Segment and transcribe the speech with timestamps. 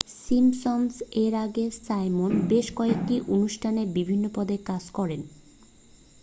[0.21, 5.21] Simpson's এর আগে Simon বেশ কয়েকটি অনুষ্ঠানে বিভিন্ন পদে কাজ করেন